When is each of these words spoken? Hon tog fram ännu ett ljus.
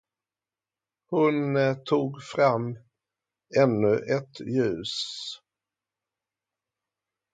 Hon 1.09 1.55
tog 1.85 2.23
fram 2.23 2.77
ännu 3.61 3.95
ett 4.15 4.39
ljus. 4.39 4.95